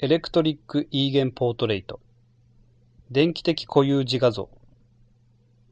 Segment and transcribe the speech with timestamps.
[0.00, 1.98] Electric Eigen Portrait
[3.10, 4.48] 電気的固有自画像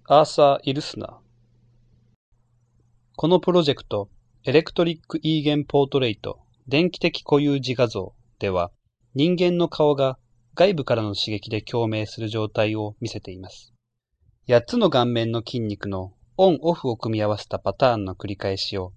[0.09, 1.13] アーサー・イルスナー
[3.15, 4.09] このプロジェクト
[4.43, 8.73] Electric Eigen Portrait 電気的固有自画像では
[9.15, 10.19] 人間の顔が
[10.57, 13.75] 外部からの刺激で共鳴する状態を見せています。
[14.49, 18.93] 8つの顔面の筋肉のオン・オフを組み合わせたパターンの繰り返しを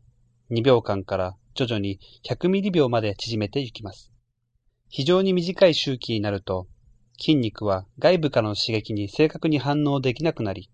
[0.50, 4.11] 2秒間から徐々に100ミリ秒まで縮めていきます。
[4.89, 6.67] 非常に短い周期になると、
[7.20, 10.70] 筋肉は外部からの刺激に正確に反応できなくなり、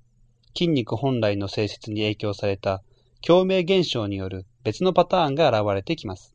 [0.56, 2.82] 筋肉本来の性質に影響された
[3.22, 6.34] 共鳴現象による別のパターンが現れてきます。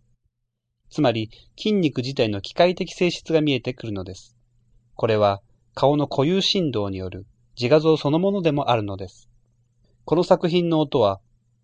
[0.90, 4.36] つまり、筋肉自体の機械的性質が見えてくるのです。
[4.94, 5.40] これは、
[5.74, 7.26] 顔の固有振動による
[7.56, 9.30] 自画像そのものでもあるのです。
[10.04, 11.20] この作品の音は、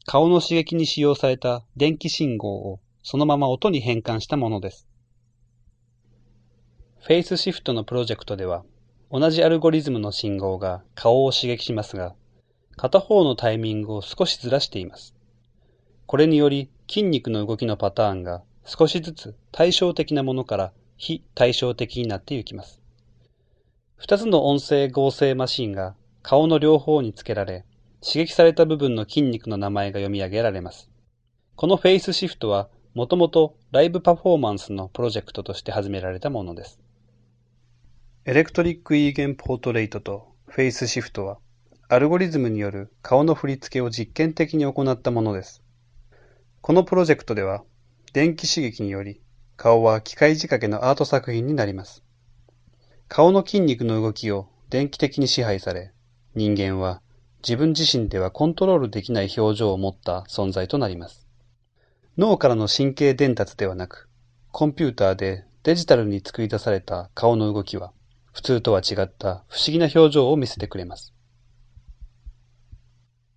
[0.06, 4.88] 顔の刺激に使用された電気信号をそのまま音に変換したものです。
[7.06, 8.64] フェイスシフトのプロジェクトでは、
[9.12, 12.16] 同じアルゴリズムの信号が顔を刺激しますが、
[12.76, 15.14] 片方のタイミングを少しずらしています。
[16.06, 22.82] これにより筋肉の動きのパターンが少しずつ対照的なものから非対照的になっていきます。
[23.94, 27.64] 二つの音声合成マシンが顔の両方につけられ、
[28.04, 30.90] 刺激された部分の筋肉の名前が読み上げられます。
[31.54, 36.80] この Face Shift はもともとライブパフォーマンスのプロジェクトとして始められたものです。
[38.28, 41.38] Electric Eigen Portrait と Face Shift は、
[41.88, 45.62] アルゴリズムによる顔の振り付けを実験的に行ったものです。
[46.60, 47.62] このプロジェクトでは、
[48.12, 49.20] 電気刺激により、
[49.56, 52.02] 顔は機械仕掛けのアート作品になります。
[53.06, 55.92] 顔の筋肉の動きを電気的に支配され、
[56.34, 57.02] 人間は
[57.44, 61.28] 自分自身ではコントロールできない表情を持った存在となります。
[62.18, 64.08] 脳からの神経伝達ではなく、
[64.50, 67.92] コンピューターでデジタルに作り出された顔の動きは、
[68.36, 71.15] 普通とは違った不思議な表情を見せてくれます。